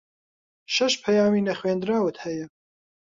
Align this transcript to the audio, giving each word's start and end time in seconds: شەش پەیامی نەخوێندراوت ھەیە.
شەش 0.75 0.93
پەیامی 1.03 1.45
نەخوێندراوت 1.47 2.15
ھەیە. 2.23 2.45